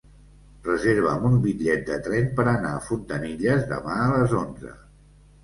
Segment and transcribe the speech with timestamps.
[0.67, 4.75] Reserva'm un bitllet de tren per anar a Fontanilles demà a les onze.